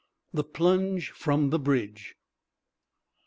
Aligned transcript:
THE 0.33 0.43
PLUNGE 0.43 1.11
FROM 1.11 1.51
THE 1.51 1.59
BRIDGE. 1.59 2.15